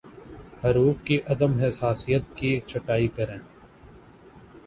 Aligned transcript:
حروف 0.61 1.03
کی 1.03 1.19
عدم 1.27 1.59
حساسیت 1.59 2.35
کی 2.35 2.59
چھٹائی 2.67 3.07
کریں 3.09 3.37